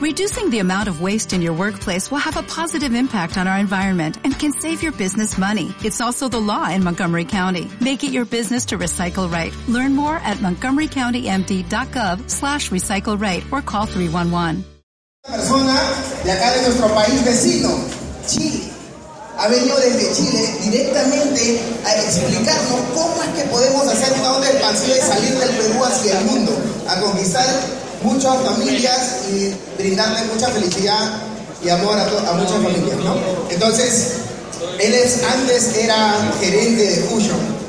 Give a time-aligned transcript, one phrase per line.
[0.00, 3.58] Reducing the amount of waste in your workplace will have a positive impact on our
[3.58, 5.74] environment and can save your business money.
[5.84, 7.68] It's also the law in Montgomery County.
[7.82, 9.52] Make it your business to recycle right.
[9.68, 14.64] Learn more at montgomerycountymd.gov slash recycle right or call 311.
[15.20, 15.78] persona
[16.24, 17.68] de acá de nuestro país vecino,
[18.26, 18.72] Chile.
[19.36, 24.96] Ha venido desde Chile directamente a explicarnos cómo es que podemos hacer una onda expansiva
[24.96, 26.56] y salir del Perú hacia el mundo,
[26.88, 27.44] a conquistar
[28.02, 28.98] muchas familias
[29.32, 31.10] y brindarle mucha felicidad
[31.64, 33.14] y amor a, a muchas familias, ¿no?
[33.50, 34.12] Entonces,
[34.78, 37.60] él es, antes era gerente de Fusion.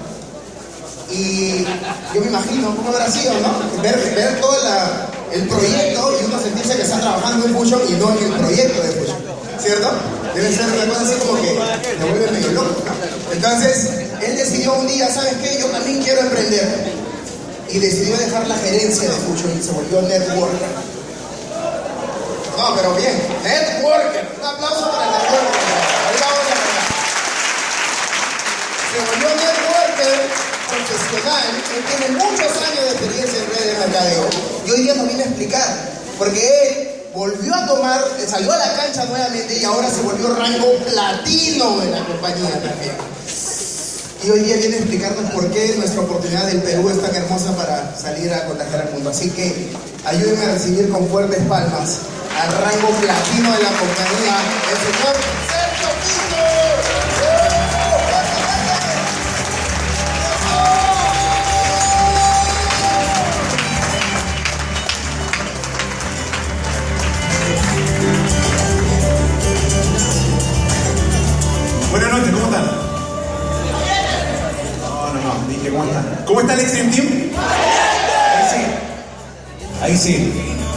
[1.11, 1.65] Y
[2.13, 3.81] yo me imagino cómo habrá sido, ¿no?
[3.81, 7.93] Ver, ver todo la- el proyecto y uno sentirse que está trabajando en Fusion y
[7.93, 9.17] no en el proyecto de Fusion,
[9.61, 9.89] ¿cierto?
[10.33, 11.51] Debe ser una cosa así como que
[11.99, 13.33] me vuelve medio loco, ¿no?
[13.33, 13.89] Entonces,
[14.21, 15.57] él decidió un día, ¿sabes qué?
[15.59, 17.00] Yo también quiero emprender.
[17.71, 20.67] Y decidió dejar la gerencia de Fusion y se volvió networker.
[22.57, 24.27] No, pero bien, networker.
[24.39, 25.61] Un aplauso para el networker.
[26.07, 26.61] Ahí vamos a
[28.91, 31.43] se volvió networker profesional,
[31.75, 34.29] él tiene muchos años de experiencia en redes de mercadeo.
[34.65, 35.77] Y hoy día nos viene a explicar,
[36.17, 40.73] porque él volvió a tomar, salió a la cancha nuevamente y ahora se volvió rango
[40.85, 42.95] platino en la compañía también.
[44.23, 47.55] Y hoy día viene a explicarnos por qué nuestra oportunidad del Perú es tan hermosa
[47.55, 49.09] para salir a contagiar al mundo.
[49.09, 49.71] Así que
[50.05, 52.01] ayúdenme a recibir con fuertes palmas
[52.39, 54.37] al rango platino de la compañía,
[76.59, 76.87] está el?
[76.87, 78.65] Ahí sí.
[79.81, 80.33] Ahí sí.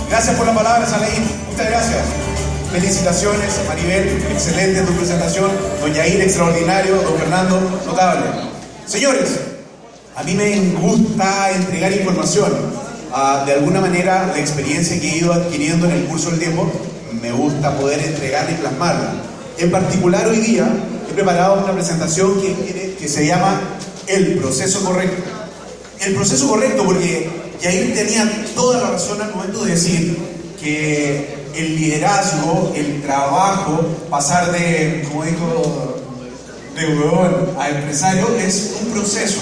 [0.08, 1.22] Gracias por las palabras, Alain.
[1.50, 2.02] Muchas gracias.
[2.72, 4.22] Felicitaciones, Maribel.
[4.30, 5.50] Excelente tu presentación.
[5.80, 6.96] Don Yair, extraordinario.
[6.96, 8.26] Don Fernando, notable.
[8.86, 9.40] Señores,
[10.16, 12.52] a mí me gusta entregar información.
[13.12, 16.70] Ah, de alguna manera, la experiencia que he ido adquiriendo en el curso del tiempo,
[17.22, 19.12] me gusta poder entregarla y plasmarla.
[19.58, 20.66] En particular, hoy día
[21.08, 23.60] he preparado una presentación que, que se llama
[24.08, 25.43] El proceso correcto.
[26.00, 27.28] El proceso correcto, porque
[27.62, 30.18] Yair tenía toda la razón al momento de decir
[30.60, 35.94] que el liderazgo, el trabajo, pasar de, como dijo
[36.74, 39.40] de huevón a empresario es un proceso,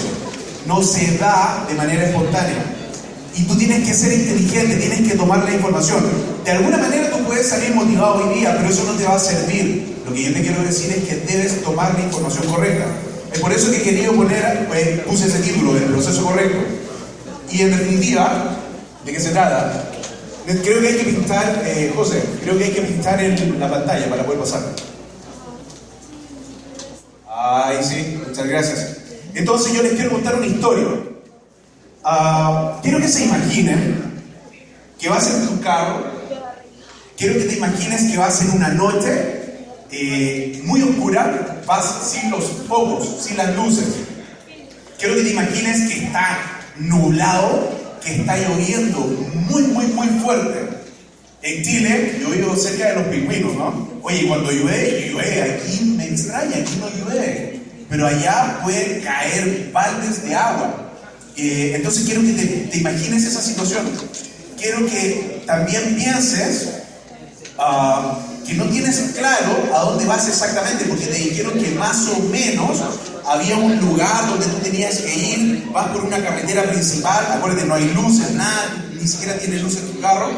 [0.67, 2.63] no se da de manera espontánea.
[3.35, 6.03] Y tú tienes que ser inteligente, tienes que tomar la información.
[6.45, 9.19] De alguna manera tú puedes salir motivado hoy día, pero eso no te va a
[9.19, 9.95] servir.
[10.05, 12.85] Lo que yo te quiero decir es que debes tomar la información correcta.
[13.33, 16.59] Es por eso que he querido poner, pues, puse ese título, el proceso correcto.
[17.51, 18.57] Y en definitiva,
[19.03, 19.89] ¿de qué se trata?
[20.45, 24.07] Creo que hay que pintar, eh, José, creo que hay que pintar en la pantalla
[24.09, 24.61] para poder pasar.
[27.27, 28.97] Ay, sí, muchas gracias.
[29.33, 30.87] Entonces yo les quiero contar una historia.
[32.03, 34.13] Ah, quiero que se imaginen
[34.99, 36.03] que vas en tu carro,
[37.17, 39.42] quiero que te imagines que vas en una noche
[39.95, 43.85] eh, muy oscura, vas sin los focos, sin las luces.
[44.97, 46.39] Quiero que te imagines que está
[46.77, 47.69] nublado,
[48.03, 48.99] que está lloviendo
[49.49, 50.67] muy, muy, muy fuerte.
[51.43, 53.87] En Chile, yo vivo cerca de los pingüinos, ¿no?
[54.01, 57.59] Oye, cuando llueve, llueve, aquí me extraña, aquí no llueve.
[57.87, 60.91] Pero allá pueden caer baldes de agua.
[61.37, 63.85] Eh, entonces quiero que te, imagines esa situación.
[64.59, 66.69] Quiero que también pienses
[67.59, 72.19] ah, que no tienes claro a dónde vas exactamente, porque te dijeron que más o
[72.23, 72.79] menos
[73.25, 77.75] había un lugar donde tú tenías que ir, vas por una carretera principal, acuérdate, no
[77.75, 80.31] hay luces, nada, ni siquiera tienes luces en tu carro,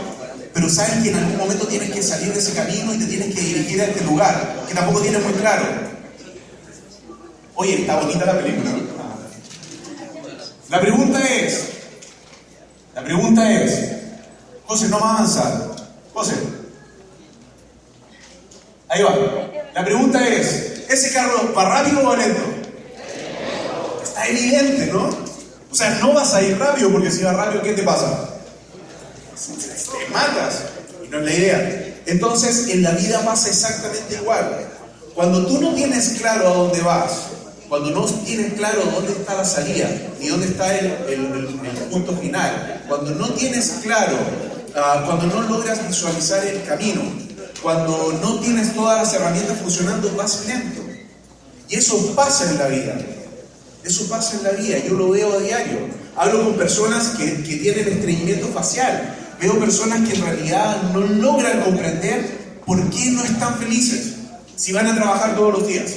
[0.53, 3.35] pero sabes que en algún momento tienes que salir de ese camino y te tienes
[3.35, 5.63] que dirigir a este lugar, que tampoco tienes muy claro.
[7.55, 8.71] Oye, está bonita la película.
[10.69, 11.69] La pregunta es,
[12.93, 13.91] la pregunta es,
[14.65, 15.75] José, no va a avanzar.
[16.13, 16.35] José,
[18.89, 19.15] ahí va.
[19.73, 22.41] La pregunta es, ¿ese carro va rápido o va lento?
[24.03, 25.09] Está evidente, ¿no?
[25.71, 28.29] O sea, no vas a ir rápido porque si vas rápido, ¿qué te pasa?
[29.35, 30.61] Te matas.
[31.03, 31.81] Y no es la idea.
[32.05, 34.67] Entonces, en la vida pasa exactamente igual.
[35.13, 37.11] Cuando tú no tienes claro a dónde vas,
[37.67, 39.89] cuando no tienes claro dónde está la salida
[40.19, 41.47] ni dónde está el, el-
[41.89, 44.17] punto final, cuando no tienes claro,
[44.75, 47.01] ah, cuando no logras visualizar el camino,
[47.65, 50.81] cuando no tienes todas las herramientas funcionando, vas lento.
[51.67, 52.95] Y eso pasa en la vida.
[53.83, 55.79] Eso pasa en la vida, yo lo veo a diario.
[56.15, 61.61] Hablo con personas que, que tienen estreñimiento facial veo personas que en realidad no logran
[61.61, 64.13] comprender por qué no están felices
[64.55, 65.91] si van a trabajar todos los días.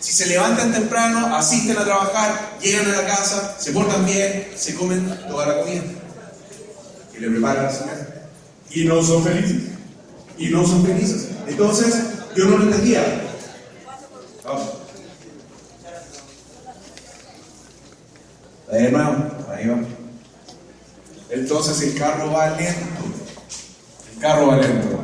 [0.00, 4.74] Si se levantan temprano, asisten a trabajar, llegan a la casa, se portan bien, se
[4.74, 5.82] comen toda la comida
[7.12, 8.28] que le preparan a la señora.
[8.70, 9.73] Y no son felices.
[10.38, 11.28] Y no son felices.
[11.46, 11.94] Entonces,
[12.36, 13.02] yo no lo entendía.
[14.44, 14.68] Vamos.
[18.70, 19.78] Ahí hermano, ahí va.
[21.30, 23.02] Entonces el carro va lento.
[24.14, 25.00] El carro va lento.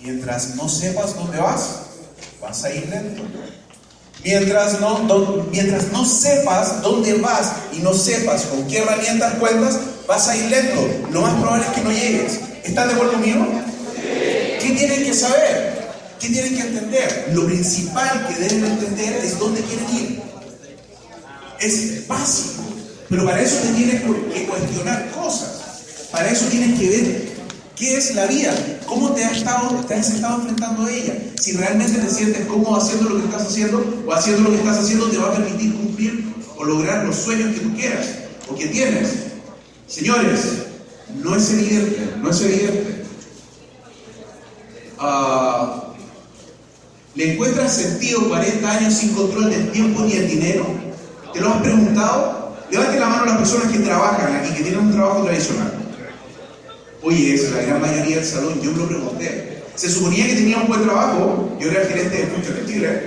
[0.00, 1.80] Mientras no sepas dónde vas,
[2.40, 3.22] vas a ir lento.
[4.22, 4.98] Mientras no,
[5.50, 10.44] mientras no sepas dónde vas y no sepas con qué herramientas cuentas, vas a ir
[10.50, 10.88] lento.
[11.12, 12.40] Lo más probable es que no llegues.
[12.64, 13.46] ¿Están de acuerdo conmigo?
[14.60, 15.86] ¿Qué tienen que saber?
[16.18, 17.30] ¿Qué tienen que entender?
[17.34, 20.22] Lo principal que deben entender es dónde quieren ir.
[21.60, 22.62] Es básico.
[23.08, 26.08] Pero para eso te tienes que cuestionar cosas.
[26.10, 27.36] Para eso tienes que ver
[27.76, 28.54] ¿Qué es la vida?
[28.86, 31.14] ¿Cómo te has, estado, te has estado enfrentando a ella?
[31.38, 34.78] Si realmente te sientes cómodo haciendo lo que estás haciendo o haciendo lo que estás
[34.78, 36.24] haciendo te va a permitir cumplir
[36.56, 38.06] o lograr los sueños que tú quieras
[38.48, 39.08] o que tienes.
[39.86, 40.40] Señores,
[41.22, 43.04] no es evidente, no es evidente.
[44.98, 45.82] Ah,
[47.14, 50.66] ¿Le encuentras sentido 40 años sin control del tiempo ni el dinero?
[51.32, 52.56] ¿Te lo has preguntado?
[52.70, 55.72] Levante la mano a las personas que trabajan aquí, que tienen un trabajo tradicional.
[57.02, 59.62] Oye, es la gran mayoría del salón, yo me lo pregunté.
[59.76, 63.02] Se suponía que tenía un buen trabajo, yo era el gerente de Future de Chile,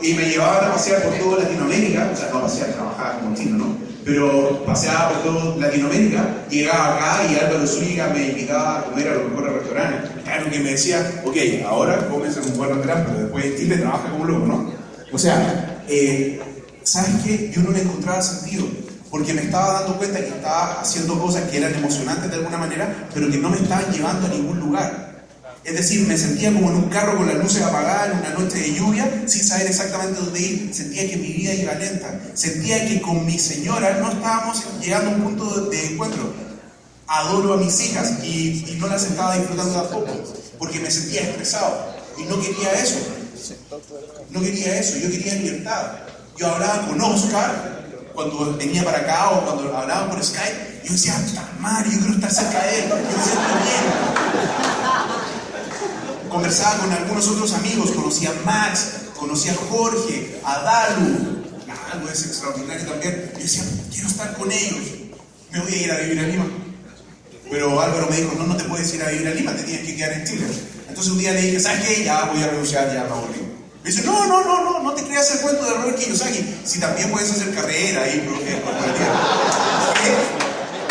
[0.00, 3.58] y me llevaban a pasear por toda Latinoamérica, o sea, no pasear, trabajar como chino,
[3.58, 3.76] ¿no?
[4.04, 9.14] Pero paseaba por toda Latinoamérica, llegaba acá y Álvaro Zúñiga me invitaba a comer a
[9.14, 10.10] los mejores restaurantes.
[10.24, 11.36] Claro que me decía, ok,
[11.66, 14.72] ahora comes en un buen restaurante, pero después en Chile trabaja como loco, ¿no?
[15.12, 16.40] O sea, eh,
[16.82, 17.50] ¿sabes qué?
[17.54, 18.66] Yo no le encontraba sentido
[19.14, 23.08] porque me estaba dando cuenta que estaba haciendo cosas que eran emocionantes de alguna manera,
[23.14, 25.13] pero que no me estaban llevando a ningún lugar.
[25.64, 28.58] Es decir, me sentía como en un carro con las luces apagadas en una noche
[28.58, 30.74] de lluvia, sin saber exactamente dónde ir.
[30.74, 32.20] Sentía que mi vida iba lenta.
[32.34, 36.34] Sentía que con mi señora no estábamos llegando a un punto de, encuentro.
[37.06, 40.12] Adoro a mis hijas y, no las estaba disfrutando tampoco,
[40.58, 41.94] porque me sentía estresado.
[42.18, 42.98] Y no quería eso.
[44.30, 45.92] No quería eso, yo quería libertad.
[46.36, 47.84] Yo hablaba con Oscar
[48.14, 51.14] cuando venía para acá o cuando hablaban por Skype, yo decía,
[51.58, 54.43] Mario, yo quiero estar cerca de él, yo me siento.
[56.34, 58.86] Conversaba con algunos otros amigos, conocí a Max,
[59.16, 63.30] conocí a Jorge, a Dalu, Dalu es extraordinario también.
[63.34, 64.80] Yo decía, quiero estar con ellos,
[65.52, 66.46] me voy a ir a vivir a Lima.
[67.48, 69.86] Pero Álvaro me dijo, no, no te puedes ir a vivir a Lima, te tienes
[69.86, 70.46] que quedar en Chile.
[70.88, 72.02] Entonces un día le dije, ¿sabes qué?
[72.02, 73.40] Ya voy a renunciar, ya me aburrí.
[73.84, 76.56] Me dice, no, no, no, no, no te creas el cuento de Robert Kiyosaki.
[76.64, 78.56] Si también puedes hacer carrera ahí, profe,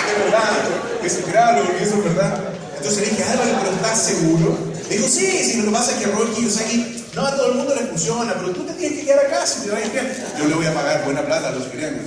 [0.07, 2.53] Es verdad, se créalo, porque eso es verdad.
[2.77, 4.72] Entonces le dije, Álvaro, pero ¿estás seguro?
[4.89, 7.57] Me dijo, sí, sí, lo que pasa es que Robert Kiyosaki, no a todo el
[7.57, 10.07] mundo le funciona, pero tú te tienes que quedar acá si te vas a quedar.
[10.37, 11.97] Yo le voy a pagar buena plata a los crean.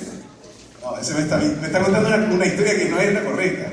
[0.82, 3.72] No, ese me está, me está contando una, historia que no es la correcta.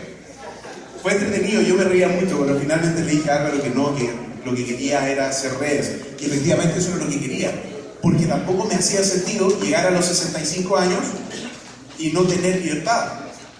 [1.02, 4.10] Fue entretenido, yo me reía mucho, pero finalmente le dije a Álvaro que no, que
[4.46, 5.92] lo que quería era hacer redes.
[6.20, 7.52] Y efectivamente eso era lo que quería.
[8.02, 11.02] Porque tampoco me hacía sentido llegar a los 65 años
[12.00, 13.12] y no tener libertad.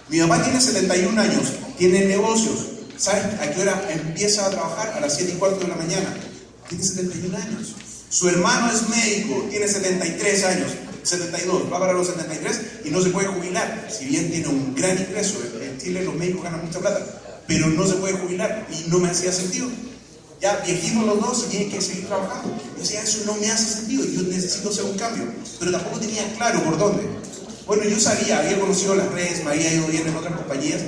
[0.08, 2.73] Mi mamá tiene 71 años, tiene negocios.
[2.96, 4.94] ¿Sabes a qué hora empieza a trabajar?
[4.96, 6.14] A las 7 y cuarto de la mañana.
[6.68, 7.74] Tiene 71 años.
[8.08, 10.70] Su hermano es médico, tiene 73 años,
[11.02, 13.88] 72, va para los 73 y no se puede jubilar.
[13.90, 17.04] Si bien tiene un gran ingreso, en Chile los médicos ganan mucha plata,
[17.48, 19.68] pero no se puede jubilar y no me hacía sentido
[20.44, 22.54] ya viejimos los dos y hay que seguir trabajando.
[22.76, 25.24] Yo decía, eso no me hace sentido, yo necesito hacer un cambio,
[25.58, 27.02] pero tampoco tenía claro por dónde.
[27.66, 30.82] Bueno, yo sabía, había conocido las redes, me había ido bien en otras compañías,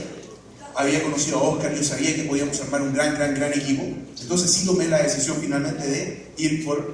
[0.76, 3.82] había conocido a Oscar, yo sabía que podíamos armar un gran, gran, gran equipo.
[4.20, 6.92] Entonces sí tomé la decisión finalmente de ir por,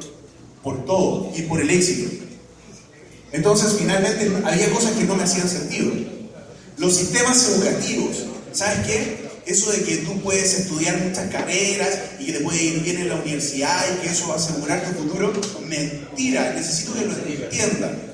[0.62, 2.10] por todo, ir por el éxito.
[3.32, 5.92] Entonces finalmente había cosas que no me hacían sentido.
[6.78, 9.22] Los sistemas educativos, ¿sabes qué?
[9.46, 13.08] eso de que tú puedes estudiar muchas carreras y que te puede ir bien en
[13.08, 15.32] la universidad y que eso va a asegurar tu futuro,
[15.66, 18.11] mentira, necesito que lo entiendan.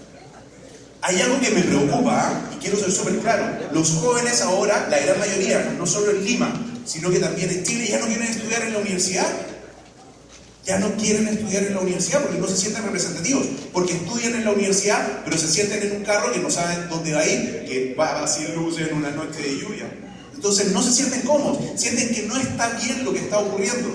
[1.03, 3.59] Hay algo que me preocupa y quiero ser súper claro.
[3.73, 6.53] Los jóvenes ahora, la gran mayoría, no solo en Lima,
[6.85, 9.27] sino que también en Chile, ya no quieren estudiar en la universidad.
[10.67, 13.47] Ya no quieren estudiar en la universidad porque no se sienten representativos.
[13.73, 17.13] Porque estudian en la universidad, pero se sienten en un carro que no saben dónde
[17.13, 19.91] va a ir, que va a hacer luces en una noche de lluvia.
[20.35, 23.89] Entonces no se sienten cómodos, sienten que no está bien lo que está ocurriendo.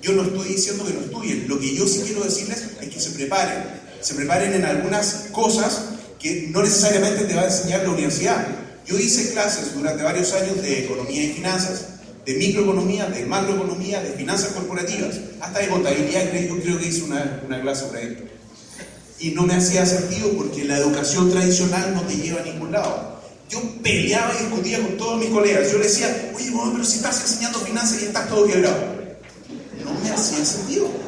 [0.00, 3.00] Yo no estoy diciendo que no estudien, lo que yo sí quiero decirles es que
[3.00, 3.62] se preparen,
[4.00, 5.91] se preparen en algunas cosas
[6.22, 8.46] que no necesariamente te va a enseñar la universidad.
[8.86, 11.86] Yo hice clases durante varios años de economía y finanzas,
[12.24, 17.42] de microeconomía, de macroeconomía, de finanzas corporativas, hasta de contabilidad, yo creo que hice una,
[17.44, 18.16] una clase por ahí.
[19.18, 23.20] Y no me hacía sentido porque la educación tradicional no te lleva a ningún lado.
[23.48, 25.70] Yo peleaba y discutía con todos mis colegas.
[25.72, 28.78] Yo les decía, oye, pero si estás enseñando finanzas y estás todo quebrado.
[29.84, 31.01] No me hacía sentido.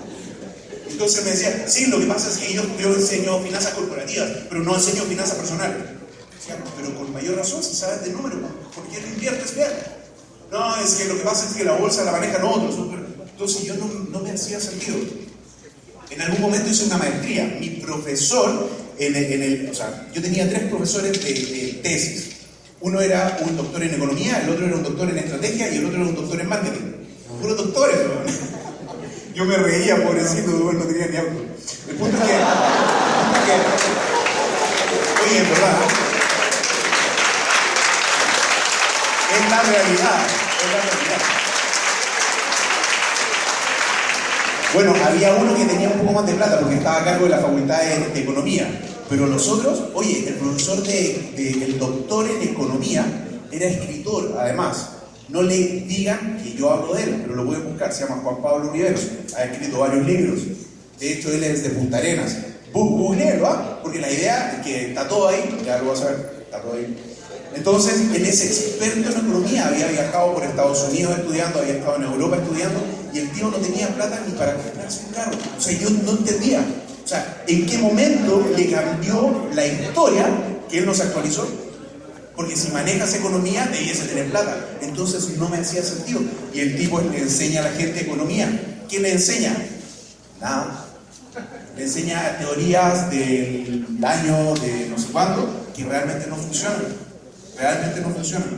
[0.95, 2.63] Entonces me decía, sí, lo que pasa es que yo,
[2.95, 5.77] enseño finanzas corporativas, pero no enseño finanzas personales.
[6.77, 8.37] pero con mayor razón, si sabes de número,
[8.73, 9.71] ¿por qué no inviertes bien?
[10.53, 12.77] No, es que lo que pasa es que la bolsa la manejan otros.
[13.29, 14.99] Entonces yo no, no me hacía sentido.
[16.11, 17.57] En algún momento hice una maestría.
[17.59, 22.37] Mi profesor, en el, en el, o sea, yo tenía tres profesores de, tesis.
[22.83, 25.87] Uno era un doctor en economía, el otro era un doctor en estrategia y el
[25.87, 26.93] otro era un doctor en marketing.
[27.41, 28.54] Puros doctores, ¿no?
[29.35, 31.41] Yo me reía, pobrecito, no tenía ni auto.
[31.89, 32.35] El punto es que,
[35.25, 35.77] oye, en verdad,
[39.33, 41.19] es la realidad, es la realidad.
[44.73, 47.31] Bueno, había uno que tenía un poco más de plata porque estaba a cargo de
[47.31, 48.69] la facultad de, economía,
[49.09, 53.05] pero nosotros, oye, el profesor de, de, el doctor en economía
[53.51, 54.94] era escritor, además.
[55.29, 57.93] No le digan que yo hablo de él, pero lo pueden buscar.
[57.93, 59.09] Se llama Juan Pablo Riveros.
[59.37, 60.41] Ha escrito varios libros.
[61.01, 62.37] De hecho, él es de Punta Arenas.
[62.73, 63.79] Google, ¿ah?
[63.83, 66.75] Porque la idea es que está todo ahí, ya lo vas a ver, está todo
[66.75, 66.97] ahí.
[67.55, 72.03] Entonces, él es experto en economía, había viajado por Estados Unidos estudiando, había estado en
[72.03, 72.81] Europa estudiando,
[73.13, 75.39] y el tío no tenía plata ni para comprarse un carro.
[75.57, 76.65] O sea, yo no entendía.
[77.05, 80.27] O sea, ¿en qué momento le cambió la historia
[80.69, 81.47] que él nos actualizó?
[82.37, 84.57] Porque si manejas economía, debiese tener plata.
[84.83, 86.21] Entonces no me hacía sentido.
[86.53, 88.49] Y el tipo le enseña a la gente economía.
[88.89, 89.57] ¿Qué le enseña?
[90.41, 90.87] Nada.
[91.77, 96.83] Le enseña teorías del año de no sé cuándo que realmente no funcionan.
[97.57, 98.49] Realmente no funcionan.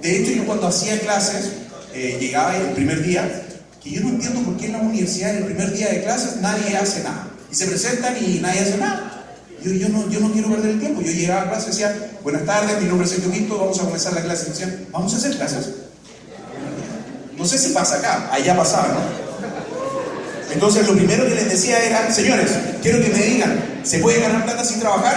[0.00, 1.52] De hecho, yo cuando hacía clases,
[1.94, 3.46] eh, llegaba el primer día,
[3.82, 6.76] que yo no entiendo por qué en la universidad, el primer día de clases, nadie
[6.76, 7.28] hace nada.
[7.50, 9.21] Y se presentan y nadie hace nada.
[9.64, 11.00] Yo, yo, no, yo no quiero perder el tiempo.
[11.02, 13.84] Yo llegaba a clase y decía, buenas tardes, mi nombre es Sergio Quinto, vamos a
[13.84, 14.50] comenzar la clase.
[14.50, 15.70] Decían, vamos a hacer clases.
[17.36, 19.22] No sé si pasa acá, allá pasaba, ¿no?
[20.52, 22.50] Entonces lo primero que les decía era, señores,
[22.82, 25.16] quiero que me digan, ¿se puede ganar plata sin trabajar?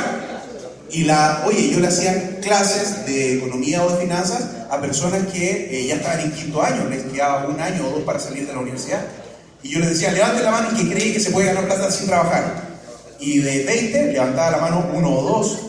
[0.92, 5.70] Y la, oye, yo le hacía clases de economía o de finanzas a personas que
[5.72, 8.54] eh, ya estaban en quinto año, les quedaba un año o dos para salir de
[8.54, 9.02] la universidad.
[9.62, 11.92] Y yo les decía, levante la mano y que cree que se puede ganar plata
[11.92, 12.65] sin trabajar
[13.20, 15.60] y de 20 levantaba la mano uno o dos.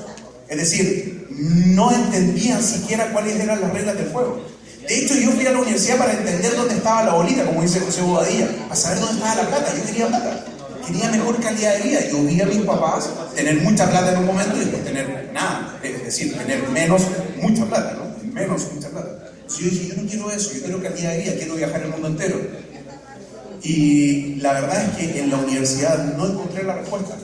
[0.48, 4.40] Es decir, no entendían siquiera cuáles eran las reglas del juego.
[4.86, 7.80] De hecho, yo fui a la universidad para entender dónde estaba la bolita, como dice
[7.80, 9.74] José Bobadilla, para saber dónde estaba la plata.
[9.76, 10.44] Yo quería plata,
[10.86, 12.00] quería mejor calidad de vida.
[12.08, 15.78] Yo vi a mis papás tener mucha plata en un momento y después tener nada,
[15.82, 17.02] es decir, tener menos,
[17.42, 18.32] mucha plata, ¿no?
[18.32, 19.32] Menos, mucha plata.
[19.48, 22.08] yo dije, yo no quiero eso, yo quiero calidad de vida, quiero viajar el mundo
[22.08, 22.40] entero.
[23.62, 27.16] Y la verdad es que en la universidad no encontré la respuesta.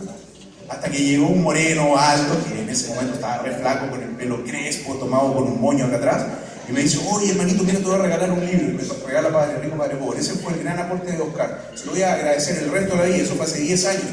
[0.69, 4.11] Hasta que llegó un moreno alto, que en ese momento estaba re flaco, con el
[4.11, 6.27] pelo crespo, tomado con un moño acá atrás,
[6.69, 8.69] y me dice, oye hermanito, mira, te voy a regalar un libro.
[8.69, 10.21] Y me regala Padre Rico, Padre Pobre.
[10.21, 11.71] Ese fue el gran aporte de Oscar.
[11.75, 14.05] Se lo voy a agradecer el resto de la vida, eso fue hace 10 años.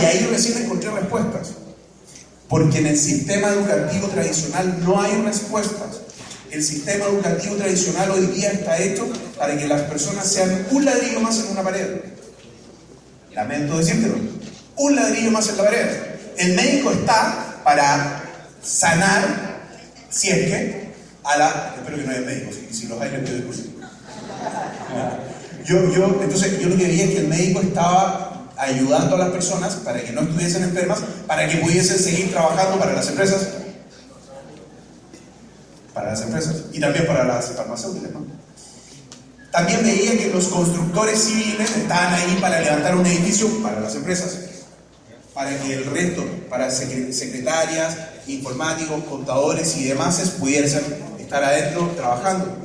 [0.00, 1.52] Y ahí recién encontré respuestas.
[2.48, 5.95] Porque en el sistema educativo tradicional no hay respuestas.
[6.56, 11.20] El sistema educativo tradicional hoy día está hecho para que las personas sean un ladrillo
[11.20, 12.00] más en una pared.
[13.34, 14.14] Lamento decírtelo
[14.76, 15.86] un ladrillo más en la pared.
[16.38, 18.22] El médico está para
[18.62, 19.66] sanar,
[20.08, 20.92] si es que,
[21.24, 21.74] a la...
[21.76, 23.22] Espero que no haya médicos, si, si los hay, les
[25.66, 29.28] yo, yo, entonces, yo lo que veía es que el médico estaba ayudando a las
[29.28, 33.46] personas para que no estuviesen enfermas, para que pudiesen seguir trabajando para las empresas,
[35.96, 38.10] para las empresas y también para las farmacéuticas.
[39.50, 44.36] También veía que los constructores civiles estaban ahí para levantar un edificio para las empresas
[45.32, 50.82] para que el resto, para secretarias, informáticos, contadores y demás pudiesen
[51.18, 52.56] estar adentro trabajando.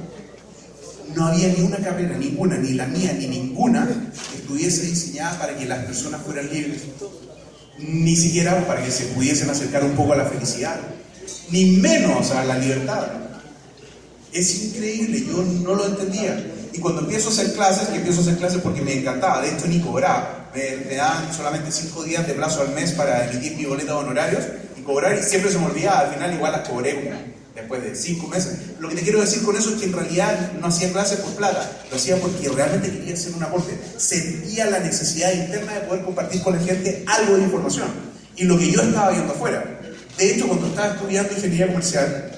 [1.16, 3.88] No había ni una carrera, ninguna, ni la mía, ni ninguna,
[4.32, 6.84] que estuviese diseñada para que las personas fueran libres.
[7.78, 10.80] Ni siquiera para que se pudiesen acercar un poco a la felicidad,
[11.50, 13.08] ni menos a la libertad.
[14.34, 16.42] Es increíble, yo no lo entendía.
[16.74, 19.52] Y cuando empiezo a hacer clases, y empiezo a hacer clases porque me encantaba, de
[19.52, 23.66] hecho ni cobraba, me, dan solamente cinco días de plazo al mes para emitir mi
[23.66, 24.44] boleta de honorarios
[24.78, 27.12] y cobrar, y siempre se me olvidaba, al final igual las cobré
[27.56, 28.54] después de cinco meses.
[28.80, 31.34] Lo que te quiero decir con eso es que en realidad no hacía clases por
[31.34, 36.04] plata, lo hacía porque realmente quería hacer un aporte, sentía la necesidad interna de poder
[36.04, 37.88] compartir con la gente algo de información,
[38.38, 39.81] y lo que yo estaba viendo afuera.
[40.22, 42.32] De hecho, cuando estaba estudiando ingeniería comercial,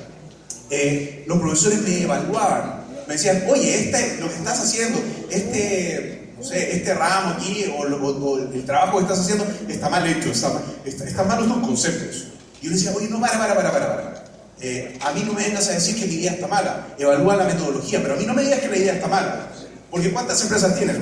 [0.70, 2.86] eh, los profesores me evaluaban.
[3.10, 7.86] Me decían, oye, este, lo que estás haciendo, este, no sé, este ramo aquí o,
[7.86, 12.28] el trabajo que estás haciendo está mal hecho, está, está, están malos tus conceptos.
[12.62, 14.24] Y yo decía, oye, no, para, para, para, para, para.
[14.62, 17.44] Eh, a mí no me vengas a decir que mi idea está mala, evalúa la
[17.44, 19.50] metodología, pero a mí no me digas que la idea está mala,
[19.92, 20.96] porque ¿cuántas empresas tienes?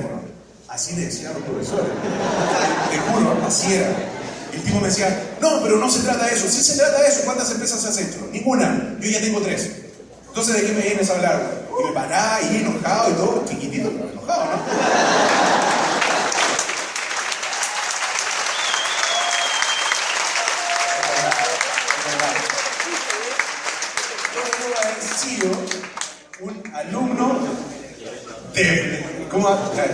[0.68, 1.92] Así le decían los profesores.
[2.90, 4.11] Te juro, así era.
[4.52, 6.48] El tipo me decía, no, pero no se trata de eso.
[6.48, 7.22] Sí se trata de eso.
[7.24, 8.28] ¿Cuántas empresas has hecho?
[8.32, 8.96] Ninguna.
[9.00, 9.70] Yo ya tengo tres.
[10.28, 11.62] Entonces, ¿de qué me vienes a hablar?
[11.78, 14.62] Y me paraba ahí enojado y todo, chiquitito, pero enojado, ¿no?
[25.16, 25.50] sido
[26.40, 27.40] un alumno
[28.54, 29.04] de...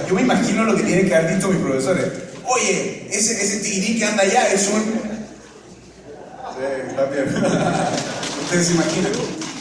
[0.09, 2.09] Yo me imagino lo que tienen que haber dicho mis profesores
[2.45, 4.83] Oye, ese, ese que anda allá es un...
[6.55, 6.65] Sí,
[7.12, 7.45] bien.
[8.43, 9.12] Ustedes se imaginan.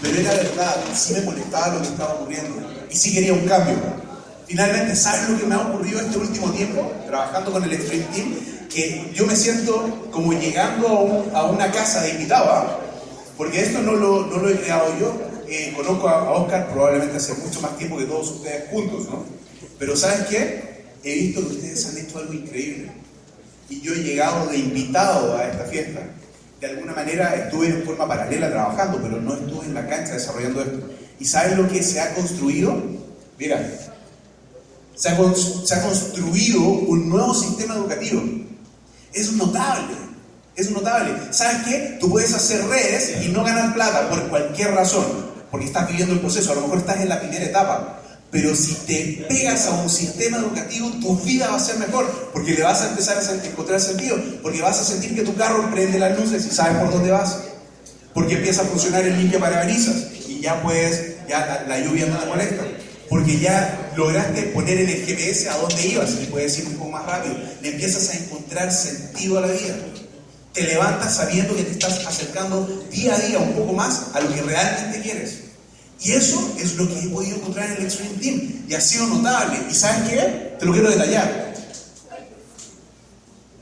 [0.01, 2.67] Pero era verdad, sí me molestaba lo que estaba ocurriendo.
[2.89, 3.75] Y sí quería un cambio.
[4.47, 6.91] Finalmente, ¿sabes lo que me ha ocurrido este último tiempo?
[7.05, 8.35] Trabajando con el Extreme Team,
[8.69, 12.79] que yo me siento como llegando a, una casa de invitado, ¿ah?
[13.35, 15.13] porque esto no lo, no lo, he creado yo.
[15.49, 19.25] Eh, conozco a, a Oscar probablemente hace mucho más tiempo que todos ustedes juntos, ¿no?
[19.79, 20.67] Pero ¿sabes qué?
[21.03, 22.91] he visto que ustedes han hecho algo increíble.
[23.69, 26.01] Y yo he llegado de invitado a esta fiesta.
[26.59, 30.61] De alguna manera estuve en forma paralela trabajando, pero no estuve en la cancha desarrollando
[30.61, 30.79] esto.
[31.19, 32.81] ¿Y sabes lo que se ha construido?
[33.37, 33.59] Mira,
[34.95, 38.23] se ha, se ha construido un nuevo sistema educativo.
[39.13, 39.93] Es notable,
[40.55, 41.13] es notable.
[41.31, 41.97] ¿Sabes qué?
[41.99, 45.05] Tú puedes hacer redes y no ganar plata por cualquier razón,
[45.51, 46.51] porque estás viviendo el proceso.
[46.51, 47.96] A lo mejor estás en la primera etapa,
[48.29, 52.53] pero si te pegas a un sistema educativo, tu vida va a ser mejor, porque
[52.53, 55.97] le vas a empezar a encontrar sentido, porque vas a sentir que tu carro prende
[55.97, 57.37] las luces y sabes por dónde vas,
[58.13, 59.95] porque empieza a funcionar el limpia parabrisas
[60.27, 62.63] y ya puedes, ya la, lluvia no te molesta,
[63.09, 66.91] porque ya lograste poner en el GPS a dónde ibas y puedes ir un poco
[66.91, 69.75] más rápido, le empiezas a encontrar sentido a la vida.
[70.51, 74.33] Te levantas sabiendo que te estás acercando día a día un poco más a lo
[74.33, 75.46] que realmente quieres.
[76.01, 78.65] Y eso es lo que he podido encontrar en el Extreme Team.
[78.67, 79.59] Y ha sido notable.
[79.69, 80.55] ¿Y sabes qué?
[80.59, 81.47] Te lo quiero detallar.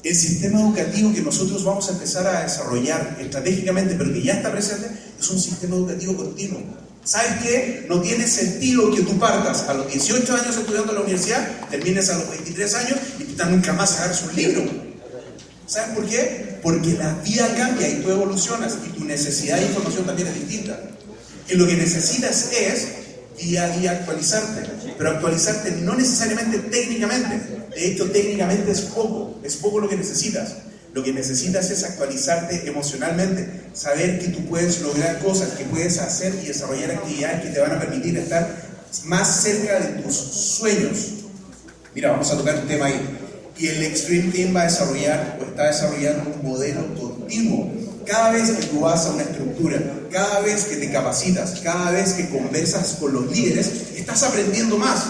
[0.04, 4.52] El sistema educativo que nosotros vamos a empezar a desarrollar estratégicamente, pero que ya está
[4.52, 4.88] presente,
[5.20, 6.62] es un sistema educativo continuo.
[7.04, 7.86] ¿Sabes qué?
[7.88, 12.10] No tiene sentido que tú partas a los 18 años estudiando en la universidad, termines
[12.10, 14.64] a los 23 años y tú nunca más agarres un libro.
[15.68, 16.60] ¿Sabes por qué?
[16.62, 20.80] Porque la vida cambia y tú evolucionas y tu necesidad de información también es distinta.
[21.48, 22.88] Y lo que necesitas es
[23.38, 24.64] día a día actualizarte,
[24.98, 27.42] pero actualizarte no necesariamente técnicamente,
[27.76, 30.56] de hecho técnicamente es poco, es poco lo que necesitas.
[30.94, 36.34] Lo que necesitas es actualizarte emocionalmente, saber que tú puedes lograr cosas, que puedes hacer
[36.42, 38.48] y desarrollar actividades que te van a permitir estar
[39.04, 41.10] más cerca de tus sueños.
[41.94, 43.20] Mira, vamos a tocar un tema ahí.
[43.58, 47.74] Y el Extreme Team va a desarrollar o está desarrollando un modelo continuo
[48.06, 52.14] cada vez que tú vas a una estructura, cada vez que te capacitas, cada vez
[52.14, 55.04] que conversas con los líderes, estás aprendiendo más.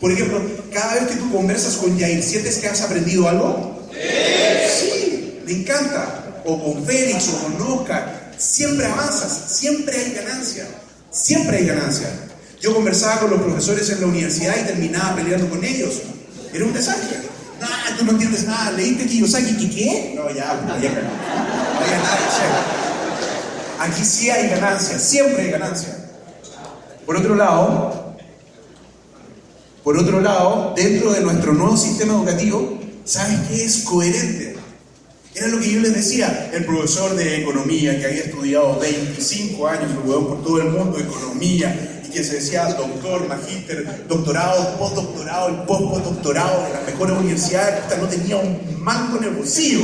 [0.00, 0.40] Por ejemplo,
[0.72, 3.88] cada vez que tú conversas con Jair, ¿sientes que has aprendido algo?
[3.92, 6.42] Sí, me encanta.
[6.44, 10.66] O con Félix o con Oscar, siempre avanzas, siempre hay ganancia,
[11.10, 12.08] siempre hay ganancia.
[12.60, 16.02] Yo conversaba con los profesores en la universidad y terminaba peleando con ellos.
[16.52, 17.18] Era un desastre.
[17.60, 18.72] Nah, tú no entiendes nada.
[18.72, 19.54] ¿Leíste Kiyosaki?
[19.54, 20.12] ¿Qué qué?
[20.16, 21.71] No, ya, ya,
[23.80, 26.08] Aquí sí hay ganancia, siempre hay ganancia.
[27.04, 28.14] Por otro lado,
[29.82, 34.54] por otro lado, dentro de nuestro nuevo sistema educativo, ¿sabes qué es coherente?
[35.34, 39.90] Era lo que yo les decía, el profesor de economía que había estudiado 25 años,
[40.04, 46.64] por todo el mundo, economía, y que se decía doctor, magíster, doctorado, postdoctorado, el postdoctorado
[46.64, 49.80] de las mejores universidades, no tenía un mango en el bolsillo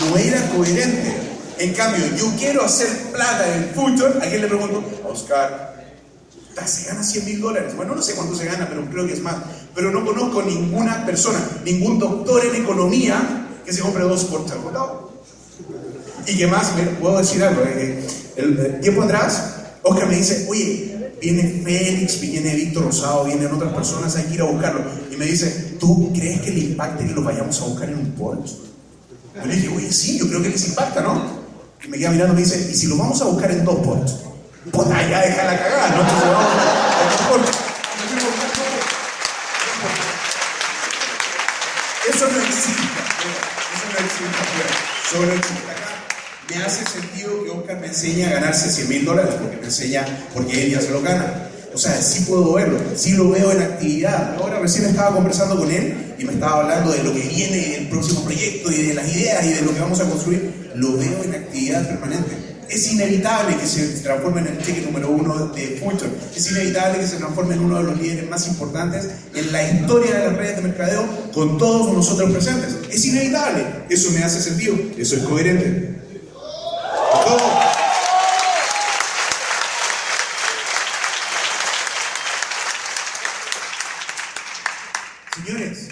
[0.00, 1.16] no era coherente.
[1.58, 4.84] En cambio, yo quiero hacer plata en el futuro, ¿a quién le pregunto?
[5.08, 5.76] Oscar.
[6.66, 7.76] Se gana 100 mil dólares.
[7.76, 9.36] Bueno, no sé cuánto se gana, pero creo que es más.
[9.74, 14.54] Pero no conozco ninguna persona, ningún doctor en economía que se compre dos Porsche
[16.26, 17.62] Y que más, me puedo decir algo.
[17.64, 18.04] Eh,
[18.36, 24.16] el, tiempo atrás, Oscar me dice, oye, viene Félix, viene Víctor Rosado, vienen otras personas,
[24.16, 24.80] hay que ir a buscarlo.
[25.12, 28.12] Y me dice, ¿tú crees que le impacte que lo vayamos a buscar en un
[28.12, 28.67] Porsche?
[29.40, 31.38] Yo le dije, oye, sí, yo creo que les impacta, ¿no?
[31.82, 33.76] Y me queda mirando y me dice, ¿y si lo vamos a buscar en dos
[33.76, 34.16] ports?
[34.72, 36.00] Pues allá deja la cagada, ¿no?
[36.00, 37.68] Entonces vamos a dos
[42.08, 42.72] Eso no existe,
[43.74, 44.42] eso no existe,
[45.10, 45.90] solo existe acá.
[46.48, 50.06] me hace sentido que Oscar me enseñe a ganarse 100 mil dólares, porque me enseña,
[50.34, 51.47] porque él ya se lo gana.
[51.74, 54.36] O sea, sí puedo verlo, sí lo veo en actividad.
[54.36, 57.88] Ahora recién estaba conversando con él y me estaba hablando de lo que viene, el
[57.88, 60.70] próximo proyecto y de las ideas y de lo que vamos a construir.
[60.74, 65.46] Lo veo en actividad permanente es inevitable que se transforme en el cheque número uno
[65.48, 66.10] de Fulton.
[66.36, 70.14] Es inevitable que se transforme en uno de los líderes más importantes en la historia
[70.14, 72.76] de las redes de mercadeo con todos nosotros presentes.
[72.90, 73.64] Es inevitable.
[73.88, 74.76] Eso me hace sentido.
[74.98, 75.96] Eso es coherente.
[85.46, 85.88] Señores,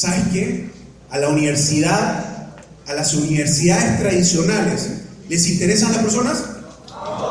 [0.00, 0.70] ¿sabes qué?
[1.10, 2.54] A la universidad,
[2.86, 4.88] a las universidades tradicionales,
[5.30, 6.42] ¿Les interesan las personas?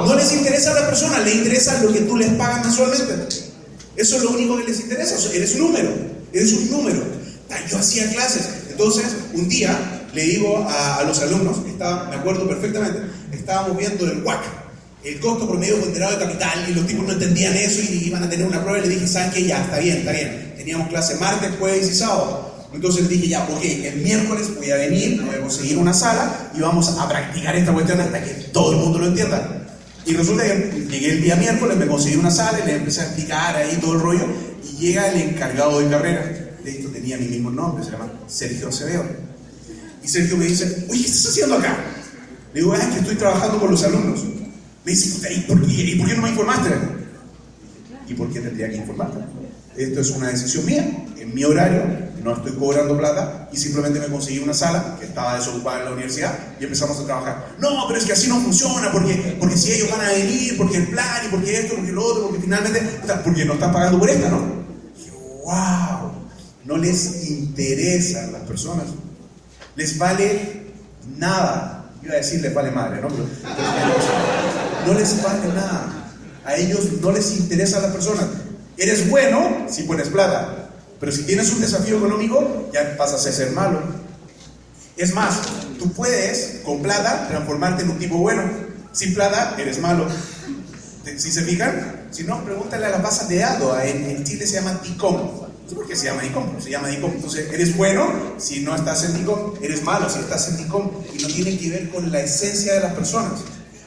[0.06, 3.14] No les interesa a las personas, les interesa lo que tú les pagas mensualmente.
[3.98, 5.16] Eso es lo único que les interesa.
[5.34, 5.90] Eres un número,
[6.32, 7.04] eres un número.
[7.70, 8.48] Yo hacía clases.
[8.70, 9.04] Entonces,
[9.34, 13.02] un día le digo a, los alumnos, estaba, me acuerdo perfectamente,
[13.34, 14.42] estábamos viendo el WAC,
[15.04, 18.30] el costo promedio ponderado de capital, y los tipos no entendían eso y iban a
[18.30, 18.80] tener una prueba.
[18.80, 19.44] Y le dije, ¿saben qué?
[19.44, 20.54] Ya, está bien, está bien.
[20.56, 22.49] Teníamos clase martes, jueves y sábado.
[22.74, 26.60] Entonces dije, ya, ok, el miércoles voy a venir, voy a conseguir una sala y
[26.60, 29.68] vamos a practicar esta cuestión hasta que todo el mundo lo entienda.
[30.06, 33.06] Y resulta que llegué el día miércoles, me conseguí una sala y le empecé a
[33.06, 34.26] explicar ahí todo el rollo.
[34.64, 36.24] Y llega el encargado de carrera,
[36.64, 39.06] de esto tenía mi mismo nombre, se llama Sergio Acevedo.
[40.04, 41.78] Y Sergio me dice, oye, ¿qué estás haciendo acá?
[42.54, 44.24] Le digo, ah, que estoy trabajando con los alumnos.
[44.86, 46.70] Me dice, ¿y por qué, ¿y por qué no me informaste?
[48.08, 49.20] ¿Y por qué tendría que informarte?
[49.78, 51.84] Esto es una decisión mía, en mi horario,
[52.24, 55.92] no estoy cobrando plata y simplemente me conseguí una sala que estaba desocupada en la
[55.92, 57.56] universidad y empezamos a trabajar.
[57.60, 60.78] No, pero es que así no funciona, porque, porque si ellos van a venir, porque
[60.78, 62.82] el plan y porque esto, porque lo otro, porque finalmente,
[63.24, 64.60] porque no están pagando por esta, ¿no?
[65.44, 66.12] Wow,
[66.66, 68.86] no les interesan las personas,
[69.76, 70.68] les vale
[71.18, 71.92] nada.
[72.04, 73.08] Iba a decir les vale madre, ¿no?
[73.10, 73.26] Pero,
[74.86, 76.14] no les vale nada.
[76.46, 78.26] A ellos no les interesan las personas.
[78.78, 80.69] Eres bueno si pones plata,
[81.00, 83.82] pero si tienes un desafío económico, ya pasas a ser malo.
[84.98, 85.40] Es más,
[85.78, 88.44] tú puedes con plata transformarte en un tipo bueno.
[88.92, 90.08] Sin plata, eres malo.
[91.18, 93.80] Si se fijan, si no, pregúntale a la pasas de Ado.
[93.80, 95.48] En, Chile se llama TICOM.
[95.74, 96.60] ¿Por qué se llama TICOM?
[96.62, 97.12] Se llama TICOM.
[97.12, 100.92] Entonces, eres bueno si no estás en TICOM, eres malo si estás en TICOM.
[101.14, 103.40] Y no tiene que ver con la esencia de las personas.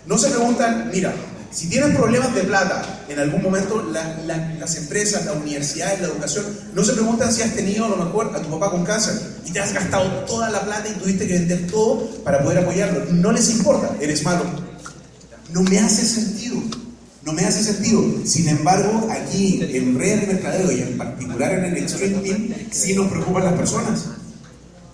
[0.06, 1.14] No se preguntan, mira,
[1.52, 6.82] si tienen problemas de plata, en algún momento las empresas, la universidad, la educación, no
[6.82, 9.60] se preguntan si has tenido a lo mejor a tu papá con cáncer y te
[9.60, 13.04] has gastado toda la plata y tuviste que vender todo para poder apoyarlo.
[13.12, 14.44] No les importa, eres malo.
[15.50, 16.56] No me hace sentido.
[17.22, 18.02] No me hace sentido.
[18.24, 22.94] Sin embargo, aquí en Red de Mercadeo y en particular en el Extreme Team, sí
[22.94, 24.06] nos preocupan las personas.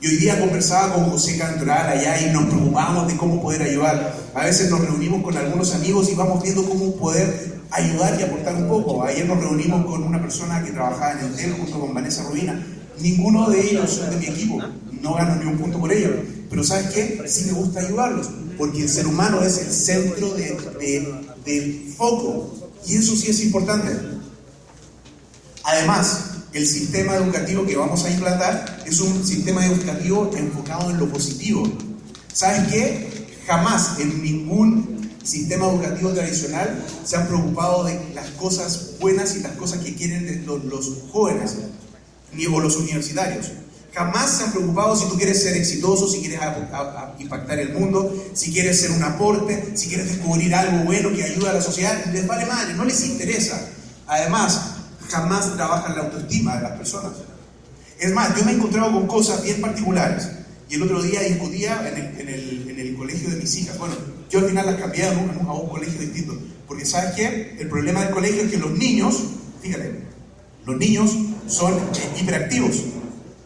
[0.01, 4.15] Y hoy día conversaba con José Cantoral allá y nos preocupamos de cómo poder ayudar.
[4.33, 8.55] A veces nos reunimos con algunos amigos y vamos viendo cómo poder ayudar y aportar
[8.55, 9.03] un poco.
[9.03, 12.65] Ayer nos reunimos con una persona que trabajaba en el hotel junto con Vanessa Rubina.
[13.01, 14.63] Ninguno de ellos son de mi equipo,
[15.03, 16.13] no gano ni un punto por ellos.
[16.49, 17.21] Pero ¿sabes qué?
[17.27, 20.57] Sí me gusta ayudarlos, porque el ser humano es el centro de,
[21.45, 22.55] del foco.
[22.87, 23.89] Y eso sí es importante.
[25.65, 31.09] Además, el sistema educativo que vamos a implantar es un sistema educativo enfocado en lo
[31.09, 31.71] positivo.
[32.33, 33.27] ¿Sabes qué?
[33.47, 39.53] Jamás en ningún sistema educativo tradicional se han preocupado de las cosas buenas y las
[39.53, 41.57] cosas que quieren los, jóvenes,
[42.33, 43.51] ni los universitarios.
[43.93, 46.41] Jamás se han preocupado si tú quieres ser exitoso, si quieres
[47.19, 51.49] impactar el mundo, si quieres ser un aporte, si quieres descubrir algo bueno que ayude
[51.49, 52.05] a la sociedad.
[52.13, 53.61] Les vale madre, no les interesa.
[54.07, 54.78] Además,
[55.09, 57.13] jamás trabajan la autoestima de las personas.
[57.99, 60.29] Es más, yo me he encontrado con cosas bien particulares.
[60.71, 63.79] Y el otro día discutía en el, en el, colegio de mis hijas.
[63.79, 63.95] Bueno,
[64.29, 66.39] yo al final las cambié a un, a un colegio distinto.
[66.67, 67.57] Porque ¿sabes qué?
[67.59, 69.23] El problema del colegio es que los niños,
[69.63, 70.01] fíjate,
[70.67, 71.17] los niños
[71.47, 71.75] son
[72.21, 72.85] hiperactivos.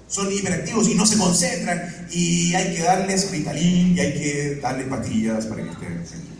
[0.08, 2.08] Son hiperactivos y no se concentran.
[2.10, 6.32] Y hay que darles Ritalin y hay que darles pastillas para que estén.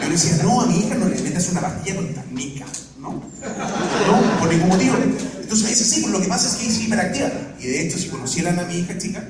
[0.00, 2.64] Yo le decía, no, a mi hija no le metas una pastilla con tamica.
[3.04, 4.40] ¿No?
[4.40, 4.96] Por ningún motivo.
[5.40, 7.30] Entonces dice, sí, pues lo que pasa es que es hiperactiva.
[7.60, 9.24] Y de hecho, si conocieran a mi hija chica,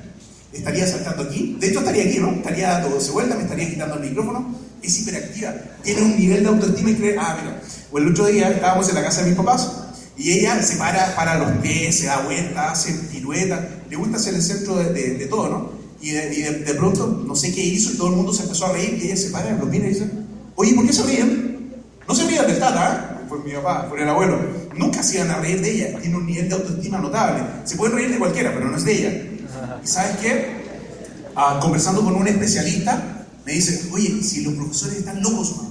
[0.53, 1.57] estaría saltando aquí.
[1.61, 2.31] De hecho, estaría aquí, ¿no?
[2.33, 4.55] Estaría todo se vuelta, me estaría quitando el micrófono.
[4.83, 5.55] Es hiperactiva.
[5.83, 7.19] Tiene un nivel de autoestima increíble.
[7.21, 7.61] Ah, mira.
[7.91, 9.71] O el otro día estábamos en la casa de mis papás
[10.17, 13.69] y ella se para, para los pies, se da vuelta, hace pirueta.
[13.91, 15.73] Le gusta ser el centro de, todo, ¿no?
[16.01, 18.99] Y, de, pronto, no sé qué hizo y todo el mundo se empezó a reír
[19.01, 20.09] y ella se para, los mira y dice,
[20.55, 21.75] oye, ¿por qué se ríen?
[22.07, 23.14] No se ríen de tata, ¿eh?
[23.41, 24.39] Fue mi papá, fue el abuelo,
[24.77, 27.43] nunca se iban a reír de ella, tiene un nivel de autoestima notable.
[27.65, 29.13] Se pueden reír de cualquiera, pero no es de ella.
[29.83, 30.65] ¿Y sabes qué?
[31.37, 35.71] ah, conversando con un especialista, me dice, oye, si los profesores están locos, no,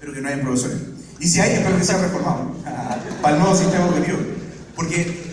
[0.00, 0.78] pero que no haya profesores.
[1.20, 2.52] Y si hay, espero que sea reformado
[3.22, 4.18] para el nuevo sistema educativo.
[4.76, 5.28] Porque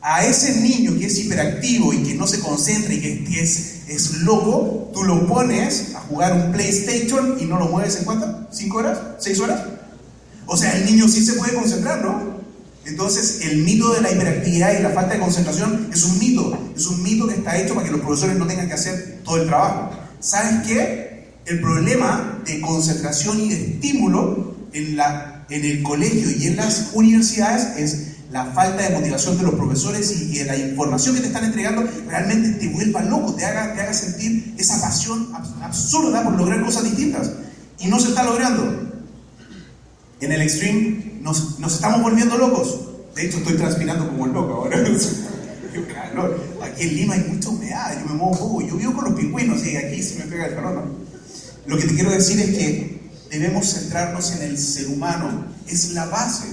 [0.00, 4.18] a ese niño que es hiperactivo y que no se concentra y que, es, es,
[4.18, 8.46] loco, tú lo pones a jugar un PlayStation y no lo mueves en cuánto?
[8.50, 8.98] ¿Cinco horas?
[9.18, 9.60] ¿Seis horas?
[10.46, 12.34] O sea, el niño sí se puede concentrar, ¿no?
[12.86, 16.72] Entonces, el mito de la hiperactividad y la falta de concentración es un mito.
[16.76, 19.38] Es un mito que está hecho para que los profesores no tengan que hacer todo
[19.38, 19.90] el trabajo.
[20.20, 21.34] ¿Sabes qué?
[21.46, 26.90] El problema de concentración y de estímulo en, la, en el colegio y en las
[26.92, 31.28] universidades es la falta de motivación de los profesores y que la información que te
[31.28, 35.28] están entregando realmente te vuelva loco, te haga, te haga sentir esa pasión
[35.62, 37.30] absurda por lograr cosas distintas.
[37.78, 38.93] Y no se está logrando.
[40.20, 42.80] En el extreme nos, estamos volviendo locos.
[43.14, 44.78] De hecho, estoy transpirando como el loco ahora.
[46.62, 48.62] Aquí en Lima hay mucha humedad, yo me muevo poco.
[48.62, 50.84] Yo vivo con los pingüinos y aquí se me pega el calor.
[51.66, 53.00] Lo que te quiero decir es que
[53.30, 55.46] debemos centrarnos en el ser humano.
[55.66, 56.46] Es la base,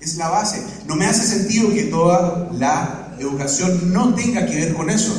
[0.00, 0.62] es la base.
[0.86, 5.12] No me hace sentido que toda la educación no tenga que ver con eso.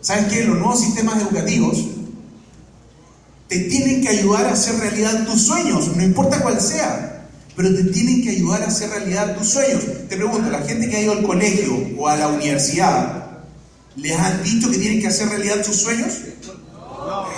[0.00, 0.44] ¿Sabes qué?
[0.44, 1.86] Los nuevos sistemas educativos
[3.48, 7.11] te tienen que ayudar a hacer realidad tus sueños, no importa cuál sea
[7.56, 9.82] pero te tienen que ayudar a hacer realidad tus sueños.
[10.08, 13.42] Te pregunto, la gente que ha ido al colegio o a la universidad,
[13.96, 16.14] ¿les han dicho que tienen que hacer realidad sus sueños?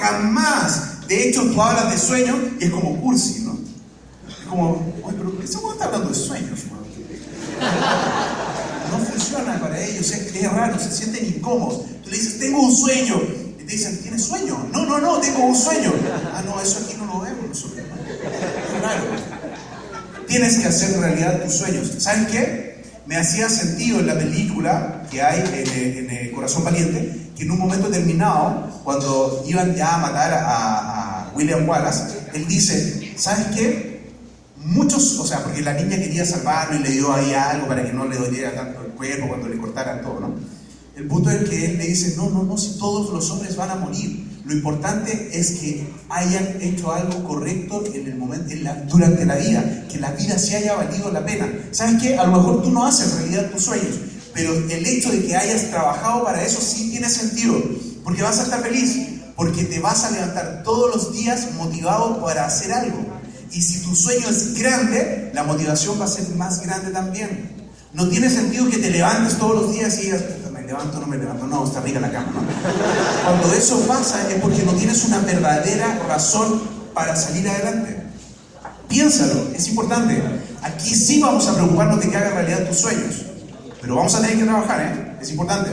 [0.00, 1.06] Jamás.
[1.08, 3.58] De hecho, tú hablas de sueños y es como cursi, ¿no?
[4.28, 6.60] Es como, oye, pero ese está hablando de sueños,
[8.90, 11.86] No funciona para ellos, es, es raro, se sienten incómodos.
[12.04, 13.20] Tú le dices, tengo un sueño.
[13.58, 14.68] Y te dicen, ¿tienes sueño?
[14.72, 15.92] No, no, no, tengo un sueño.
[16.32, 17.80] Ah, no, eso aquí no lo vemos nosotros.
[17.80, 19.33] Es raro.
[20.34, 21.92] Tienes que hacer realidad tus sueños.
[21.98, 22.82] ¿Saben qué?
[23.06, 27.60] Me hacía sentido en la película que hay en, el Corazón Valiente, que en un
[27.60, 34.10] momento determinado, cuando iban ya a matar a, William Wallace, él dice, ¿sabes qué?
[34.56, 37.92] Muchos, o sea, porque la niña quería salvarlo y le dio ahí algo para que
[37.92, 40.34] no le doliera tanto el cuerpo cuando le cortaran todo, ¿no?
[40.96, 43.70] El punto es que él le dice, no, no, no, si todos los hombres van
[43.70, 44.33] a morir.
[44.44, 48.54] Lo importante es que hayan hecho algo correcto en el momento,
[48.88, 51.48] durante la vida, que la vida se haya valido la pena.
[51.70, 52.18] ¿Sabes qué?
[52.18, 53.94] A lo mejor tú no haces realidad tus sueños,
[54.34, 57.54] pero el hecho de que hayas trabajado para eso sí tiene sentido,
[58.04, 58.98] porque vas a estar feliz,
[59.34, 62.98] porque te vas a levantar todos los días motivado para hacer algo.
[63.50, 67.50] Y si tu sueño es grande, la motivación va a ser más grande también.
[67.94, 70.22] No tiene sentido que te levantes todos los días y digas,
[70.64, 72.42] me levanto, no me levanto, no, está rica la cama, ¿no?
[73.22, 76.62] Cuando eso pasa es porque no tienes una verdadera razón
[76.94, 77.98] para salir adelante.
[78.88, 80.22] Piénsalo, es importante.
[80.62, 83.26] Aquí sí vamos a preocuparnos de que haga realidad tus sueños,
[83.80, 85.16] pero vamos a tener que trabajar, ¿eh?
[85.20, 85.70] Es importante.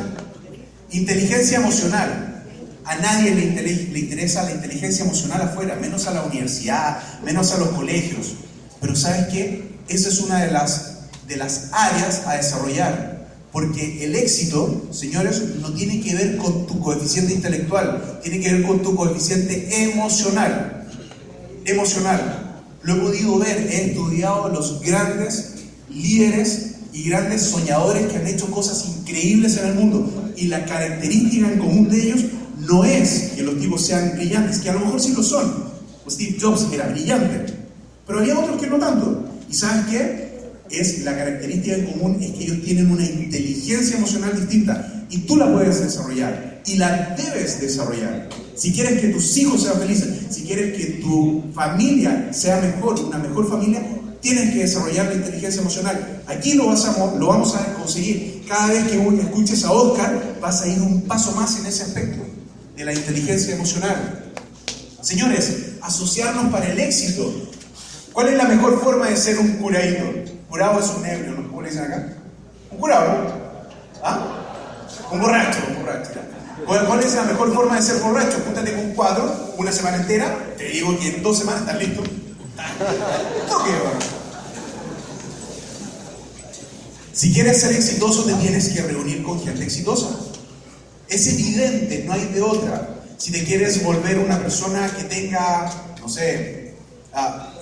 [0.91, 2.43] Inteligencia emocional.
[2.83, 7.57] A nadie le, le interesa la inteligencia emocional afuera, menos a la universidad, menos a
[7.57, 8.33] los colegios.
[8.81, 9.77] Pero ¿sabes qué?
[9.87, 10.95] Esa es una de las,
[11.27, 13.10] de las áreas a desarrollar.
[13.51, 18.63] Porque el éxito, señores, no tiene que ver con tu coeficiente intelectual, tiene que ver
[18.63, 20.87] con tu coeficiente emocional.
[21.65, 22.63] Emocional.
[22.83, 25.55] Lo he podido ver, he estudiado los grandes
[25.89, 30.31] líderes y grandes soñadores que han hecho cosas increíbles en el mundo.
[30.37, 32.21] Y la característica en común de ellos
[32.57, 35.71] no es que los tipos sean brillantes, que a lo mejor sí lo son.
[36.09, 37.53] Steve Jobs era brillante,
[38.05, 39.25] pero había otros que no tanto.
[39.49, 40.30] ¿Y sabes qué?
[40.71, 45.51] Es la característica común es que ellos tienen una inteligencia emocional distinta y tú la
[45.51, 48.29] puedes desarrollar y la debes desarrollar.
[48.55, 53.17] Si quieres que tus hijos sean felices, si quieres que tu familia sea mejor, una
[53.17, 53.81] mejor familia,
[54.21, 56.21] tienes que desarrollar la inteligencia emocional.
[56.27, 58.43] Aquí lo, vamos a conseguir.
[58.47, 62.23] Cada vez que escuches a Oscar, vas a ir un paso más en ese aspecto
[62.75, 64.33] de la inteligencia emocional.
[65.01, 67.33] Señores, asociarnos para el éxito.
[68.13, 70.03] ¿Cuál es la mejor forma de ser un curadito?
[70.51, 71.47] Curado es un ebrio, ¿no?
[71.47, 72.09] ¿Cómo le dicen acá?
[72.71, 73.31] Un curado.
[74.03, 74.19] ¿Ah?
[75.09, 76.09] Un borracho, un borracho.
[76.65, 78.37] ¿Cuál es la mejor forma de ser borracho?
[78.43, 82.03] Júntate con un cuadro, una semana entera, te digo que en dos semanas estás listo.
[82.03, 82.11] qué
[87.13, 90.09] Si quieres ser exitoso, te tienes que reunir con gente exitosa.
[91.07, 92.89] Es evidente, no hay de otra.
[93.15, 96.73] Si te quieres volver una persona que tenga, no sé,
[97.13, 97.53] ah,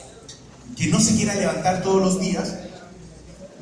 [0.75, 2.55] que no se quiera levantar todos los días,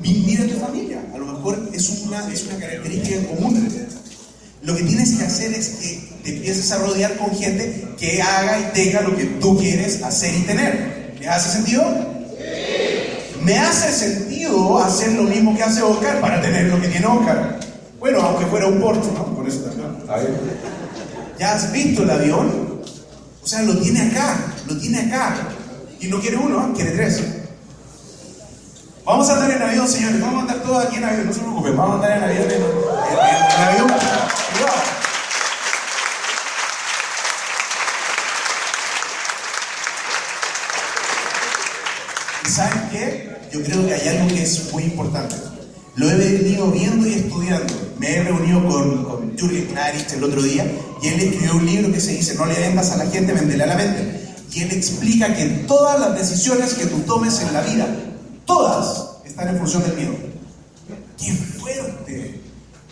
[0.00, 3.68] Mira tu familia, a lo mejor es una, es una característica común.
[4.62, 8.60] Lo que tienes que hacer es que te empieces a rodear con gente que haga
[8.60, 11.16] y tenga lo que tú quieres hacer y tener.
[11.18, 11.82] ¿Me hace sentido?
[12.36, 13.44] Sí.
[13.44, 17.58] Me hace sentido hacer lo mismo que hace Oscar para tener lo que tiene Oscar.
[17.98, 19.34] Bueno, aunque fuera un Porsche, ¿no?
[19.34, 19.88] Por eso también.
[21.38, 22.82] ¿Ya has visto el avión?
[23.42, 25.48] O sea, lo tiene acá, lo tiene acá.
[26.00, 27.22] Y no quiere uno, quiere tres.
[29.08, 30.20] Vamos a andar en avión, señores.
[30.20, 31.26] Vamos a andar todos aquí en avión.
[31.28, 32.42] No se preocupen, vamos a andar en avión.
[32.42, 33.88] En, en avión.
[33.88, 34.82] Cuidado.
[42.44, 43.38] ¿Y saben qué?
[43.50, 45.36] Yo creo que hay algo que es muy importante.
[45.96, 47.72] Lo he venido viendo y estudiando.
[47.98, 51.90] Me he reunido con, con Jürgen Klarich el otro día y él escribió un libro
[51.90, 54.34] que se dice No le vendas a la gente, vendele a la mente.
[54.52, 57.86] Y él explica que todas las decisiones que tú tomes en la vida,
[58.48, 60.16] todas están en función del miedo.
[61.18, 62.40] ¡Qué fuerte!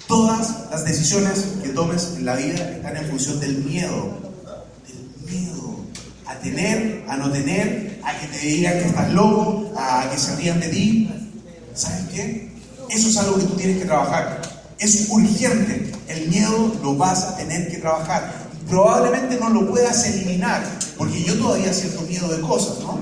[0.07, 4.19] Todas las decisiones que tomes en la vida están en función del miedo.
[4.87, 5.81] Del miedo.
[6.27, 10.37] A tener, a no tener, a que te digan que estás loco, a que se
[10.37, 11.11] rían de ti.
[11.75, 12.53] ¿Sabes qué?
[12.91, 14.43] Eso es algo que tú tienes que trabajar.
[14.79, 15.93] Es urgente.
[16.07, 18.47] El miedo lo vas a tener que trabajar.
[18.69, 20.63] Probablemente no lo puedas eliminar,
[20.99, 23.01] porque yo todavía siento miedo de cosas, ¿no?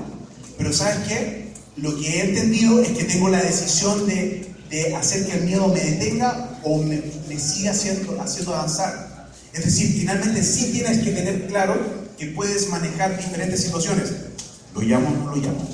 [0.57, 1.44] Pero ¿sabes qué?
[1.77, 5.67] Lo que he entendido es que tengo la decisión de, de hacer que el miedo
[5.67, 9.29] me detenga o me, me siga haciendo, haciendo avanzar.
[9.53, 11.75] Es decir, finalmente sí tienes que tener claro
[12.17, 14.13] que puedes manejar diferentes situaciones.
[14.73, 15.69] ¿Lo llamo o no lo llamo?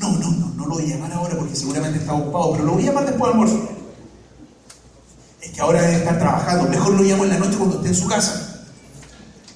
[0.00, 2.72] No, no, no, no lo voy a llamar ahora porque seguramente está ocupado, pero lo
[2.72, 3.68] voy a llamar después del almuerzo.
[5.40, 7.94] Es que ahora debe estar trabajando, mejor lo llamo en la noche cuando esté en
[7.94, 8.64] su casa.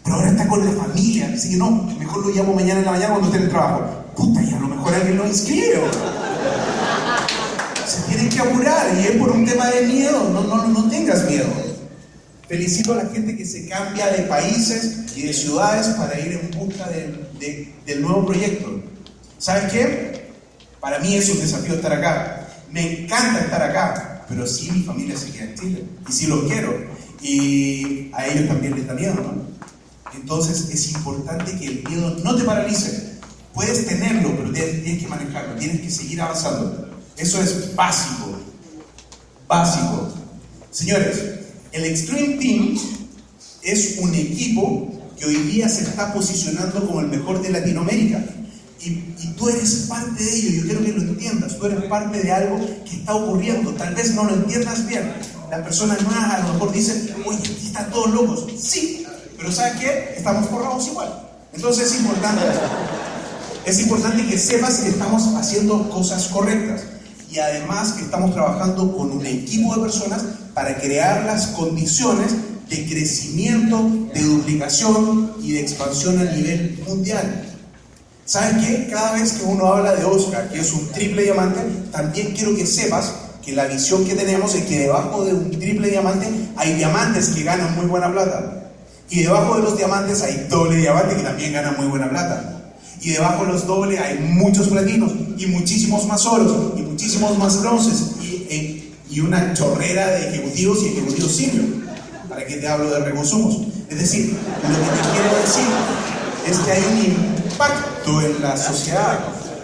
[0.05, 2.93] Pero ahora está con la familia, así que no, mejor lo llamo mañana en la
[2.93, 3.98] mañana cuando esté en el trabajo.
[4.19, 5.81] Puta, y a lo mejor alguien lo inscribe.
[7.87, 11.25] Se tienen que apurar y es por un tema de miedo, no, no, no tengas
[11.31, 11.47] miedo.
[12.49, 16.51] Felicito a la gente que se cambia de países y de ciudades para ir en
[16.59, 18.83] busca de, de, del nuevo proyecto.
[19.39, 20.33] ¿Sabes qué?
[20.81, 22.49] Para mí es un desafío estar acá.
[22.73, 26.43] Me encanta estar acá, pero sí mi familia se queda en Chile y sí los
[26.45, 26.75] quiero.
[27.23, 29.15] Y a ellos también les da miedo.
[30.13, 33.08] Entonces es importante que el miedo no te paralice.
[33.59, 36.91] Puedes tenerlo, pero tienes que manejarlo, tienes que seguir avanzando.
[37.17, 38.39] Eso es básico.
[39.49, 40.13] Básico.
[40.71, 41.19] Señores,
[41.73, 42.79] el Extreme Team
[43.65, 48.25] es un equipo que hoy día se está posicionando como el mejor de Latinoamérica.
[48.81, 52.23] Y, y, tú eres parte de ello, yo quiero que lo entiendas, tú eres parte
[52.23, 55.15] de algo que está ocurriendo, tal vez no lo entiendas bien.
[55.51, 58.47] Las personas nuevas a lo mejor dicen, oye, aquí están todos locos.
[58.57, 59.05] Sí,
[59.37, 60.15] pero ¿sabes qué?
[60.17, 61.25] Estamos forrados igual.
[61.53, 62.45] Entonces es importante,
[63.65, 66.83] es importante que sepas que estamos haciendo cosas correctas
[67.31, 70.23] y además que estamos trabajando con un equipo de personas
[70.55, 72.35] para crear las condiciones
[72.69, 77.45] de crecimiento, de duplicación y de expansión a nivel mundial.
[78.25, 78.89] ¿Sabes qué?
[78.91, 82.67] Cada vez que uno habla de Oscar, que es un triple diamante, también quiero que
[82.67, 83.13] sepas
[83.45, 87.43] que la visión que tenemos es que debajo de un triple diamante hay diamantes que
[87.43, 88.71] ganan muy buena plata.
[89.09, 92.58] Y debajo de los diamantes hay doble diamante que también gana muy buena plata.
[93.01, 97.61] Y debajo de los dobles hay muchos platinos y muchísimos más oros y muchísimos más
[97.61, 101.65] bronces y, e, y una chorrera de ejecutivos y ejecutivos senior.
[102.29, 103.61] ¿Para qué te hablo de reconsumos?
[103.89, 105.65] Es decir, lo que te quiero decir
[106.47, 109.19] es que hay un impacto en la sociedad.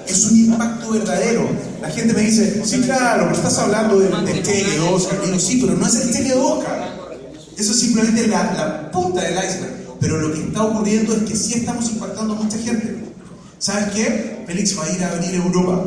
[0.07, 1.49] Es un impacto verdadero.
[1.81, 5.20] La gente me dice, sí, claro, pero estás hablando del, de Oscar.
[5.23, 6.94] digo, sí, pero no es el cheque de Oscar.
[7.57, 9.97] Eso es simplemente la, la, punta del iceberg.
[10.01, 12.93] Pero lo que está ocurriendo es que sí estamos impactando a mucha gente.
[13.64, 14.44] ¿Sabes qué?
[14.46, 15.83] Félix va a ir a venir a Europa.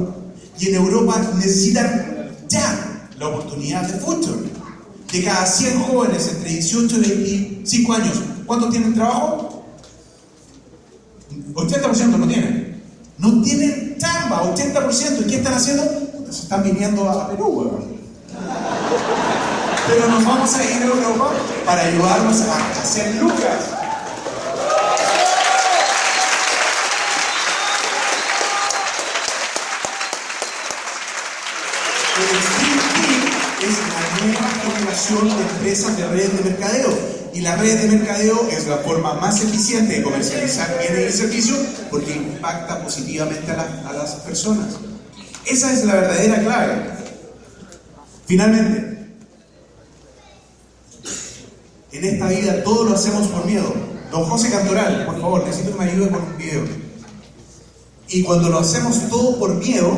[0.58, 4.40] Y en Europa necesitan ya la oportunidad de futuro.
[5.12, 8.13] De cada 100 jóvenes entre 18 y 25 años,
[8.48, 9.63] ¿cuántos tienen trabajo?
[11.54, 12.82] 80% no tienen.
[13.20, 15.22] No tienen chamba, 80%.
[15.22, 15.84] ¿Y qué están haciendo?
[16.32, 17.80] Se están viniendo a Perú,
[19.88, 21.32] pero nos vamos a ir a Europa
[21.63, 23.78] para ayudarnos a hacer lucas.
[32.18, 32.82] El Street
[33.62, 34.02] es la
[34.98, 37.17] generación de empresas de redes de mercadeo.
[37.34, 41.60] Y la red de mercadeo es la forma más eficiente de comercializar bienes y servicios
[41.92, 44.76] porque impacta positivamente a, la, a las personas.
[45.46, 46.90] Esa es la verdadera clave.
[48.26, 49.12] Finalmente,
[51.92, 53.74] en esta vida todo lo hacemos por miedo.
[54.12, 56.63] Don José Cantoral, por favor, necesito que me ayude con un video.
[58.10, 59.96] Y cuando lo hacemos todo por miedo,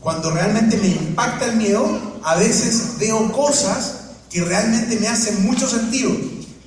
[0.00, 1.86] cuando realmente me impacta el miedo,
[2.24, 4.01] a veces veo cosas
[4.32, 6.10] que realmente me hacen mucho sentido.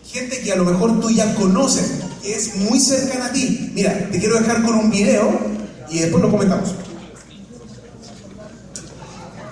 [0.06, 3.72] Gente que a lo mejor tú ya conoces, que es muy cercana a ti.
[3.74, 5.40] Mira, te quiero dejar con un video
[5.90, 6.76] y después lo comentamos.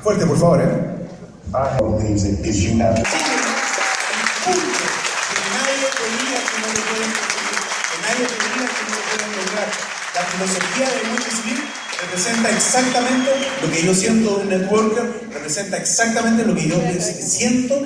[0.03, 0.93] Fuerte, por favor, ¿eh?
[1.55, 3.03] I believe it is you lograr.
[10.15, 13.29] La filosofía de Multislim representa exactamente
[13.61, 17.81] lo que yo siento de un networker, representa exactamente lo que yo siento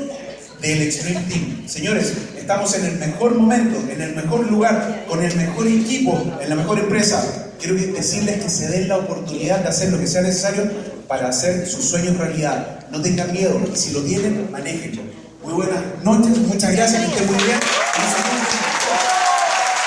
[0.61, 1.67] del Extreme Team.
[1.67, 6.49] Señores, estamos en el mejor momento, en el mejor lugar, con el mejor equipo, en
[6.49, 7.23] la mejor empresa.
[7.59, 10.69] Quiero decirles que se den la oportunidad de hacer lo que sea necesario
[11.07, 12.87] para hacer sus sueños realidad.
[12.91, 15.01] No tengan miedo si lo tienen, manéjenlo.
[15.43, 18.36] Muy buenas noches, muchas gracias, que estén muy bien.